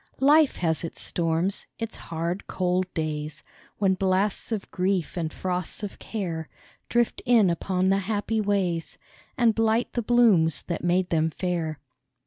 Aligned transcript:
Life 0.19 0.55
has 0.55 0.83
its 0.83 0.99
storms; 0.99 1.67
its 1.77 1.95
hard, 1.97 2.47
cold 2.47 2.91
days, 2.95 3.43
When 3.77 3.93
blasts 3.93 4.51
of 4.51 4.71
grief 4.71 5.15
and 5.15 5.31
frosts 5.31 5.83
of 5.83 5.99
care 5.99 6.49
Drift 6.89 7.21
in 7.23 7.51
upon 7.51 7.89
the 7.89 7.99
happy 7.99 8.41
ways, 8.41 8.97
And 9.37 9.53
blight 9.53 9.93
the 9.93 10.01
blooms 10.01 10.63
that 10.63 10.83
made 10.83 11.11
them 11.11 11.29
fair. 11.29 11.77